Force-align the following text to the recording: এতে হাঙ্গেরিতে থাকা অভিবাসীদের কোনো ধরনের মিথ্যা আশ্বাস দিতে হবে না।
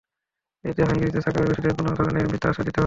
এতে 0.63 0.81
হাঙ্গেরিতে 0.83 1.19
থাকা 1.25 1.37
অভিবাসীদের 1.39 1.73
কোনো 1.77 1.89
ধরনের 1.97 2.25
মিথ্যা 2.31 2.47
আশ্বাস 2.49 2.65
দিতে 2.65 2.67
হবে 2.71 2.77
না। 2.77 2.79